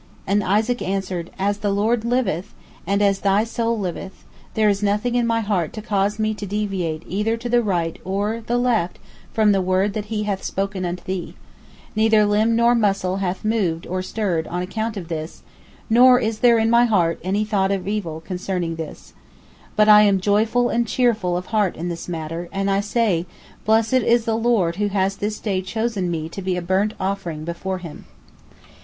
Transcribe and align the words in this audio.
And 0.25 0.43
Isaac 0.43 0.81
answered, 0.81 1.29
"As 1.37 1.59
the 1.59 1.69
Lord 1.69 2.03
liveth, 2.03 2.55
and 2.87 3.03
as 3.03 3.19
thy 3.19 3.43
soul 3.43 3.77
liveth, 3.77 4.23
there 4.55 4.67
is 4.67 4.81
nothing 4.81 5.13
in 5.13 5.27
my 5.27 5.41
heart 5.41 5.73
to 5.73 5.81
cause 5.83 6.17
me 6.17 6.33
to 6.33 6.45
deviate 6.47 7.03
either 7.05 7.37
to 7.37 7.47
the 7.47 7.61
right 7.61 8.01
or 8.03 8.41
the 8.43 8.57
left 8.57 8.97
from 9.31 9.51
the 9.51 9.61
word 9.61 9.93
that 9.93 10.05
He 10.05 10.23
hath 10.23 10.41
spoken 10.41 10.85
unto 10.85 11.03
thee. 11.03 11.35
Neither 11.95 12.25
limb 12.25 12.55
nor 12.55 12.73
muscle 12.73 13.17
hath 13.17 13.45
moved 13.45 13.85
or 13.85 14.01
stirred 14.01 14.47
on 14.47 14.63
account 14.63 14.97
of 14.97 15.07
this, 15.07 15.43
nor 15.87 16.19
is 16.19 16.39
there 16.39 16.57
in 16.57 16.71
my 16.71 16.85
heart 16.85 17.19
any 17.23 17.45
thought 17.45 17.69
or 17.71 17.87
evil 17.87 18.13
counsel 18.21 18.27
concerning 18.27 18.77
this. 18.77 19.13
But 19.75 19.87
I 19.87 20.01
am 20.01 20.19
joyful 20.19 20.69
and 20.69 20.87
cheerful 20.87 21.37
of 21.37 21.45
heart 21.53 21.75
in 21.75 21.89
this 21.89 22.09
matter, 22.09 22.49
and 22.51 22.71
I 22.71 22.79
say, 22.79 23.27
Blessed 23.65 23.93
is 23.93 24.25
the 24.25 24.33
Lord 24.35 24.77
who 24.77 24.87
has 24.87 25.17
this 25.17 25.39
day 25.39 25.61
chosen 25.61 26.09
me 26.09 26.27
to 26.29 26.41
be 26.41 26.57
a 26.57 26.61
burnt 26.63 26.95
offering 26.99 27.43
before 27.45 27.77
Him." 27.77 28.05